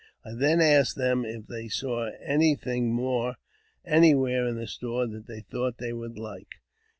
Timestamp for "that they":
5.05-5.41